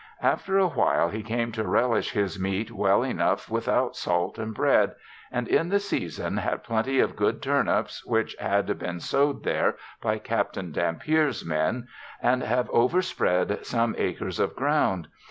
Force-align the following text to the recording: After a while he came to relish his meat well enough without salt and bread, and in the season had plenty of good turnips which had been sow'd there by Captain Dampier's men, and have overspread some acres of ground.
After 0.23 0.57
a 0.57 0.65
while 0.67 1.09
he 1.09 1.21
came 1.21 1.51
to 1.51 1.63
relish 1.67 2.13
his 2.13 2.39
meat 2.39 2.71
well 2.71 3.03
enough 3.03 3.51
without 3.51 3.95
salt 3.95 4.39
and 4.39 4.51
bread, 4.51 4.95
and 5.31 5.47
in 5.47 5.69
the 5.69 5.79
season 5.79 6.37
had 6.37 6.63
plenty 6.63 6.99
of 6.99 7.15
good 7.15 7.39
turnips 7.39 8.03
which 8.03 8.35
had 8.39 8.79
been 8.79 8.99
sow'd 8.99 9.43
there 9.43 9.75
by 10.01 10.17
Captain 10.17 10.71
Dampier's 10.71 11.45
men, 11.45 11.87
and 12.19 12.41
have 12.41 12.67
overspread 12.71 13.63
some 13.63 13.93
acres 13.95 14.39
of 14.39 14.55
ground. 14.55 15.07